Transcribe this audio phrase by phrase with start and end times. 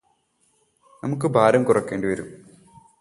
[1.03, 2.29] നമുക്ക് ഭാരം കുറയ്കേണ്ടിവരും